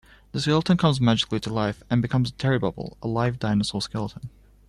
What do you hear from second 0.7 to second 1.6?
comes magically to